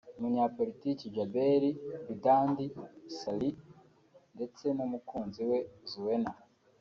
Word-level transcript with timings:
umunyapolitiki 0.17 1.05
Jaberi 1.15 1.69
Bidandi 2.07 2.65
Ssali 3.11 3.49
ndetse 4.35 4.65
n’umukunzi 4.77 5.41
we 5.49 5.59
Zuena 5.91 6.33